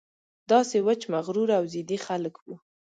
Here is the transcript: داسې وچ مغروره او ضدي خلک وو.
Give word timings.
داسې 0.51 0.77
وچ 0.87 1.01
مغروره 1.13 1.53
او 1.59 1.65
ضدي 1.73 1.97
خلک 2.05 2.35
وو. 2.39 2.55